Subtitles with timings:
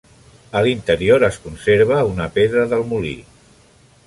[0.61, 3.17] A l'interior es conserva una pedra del molí.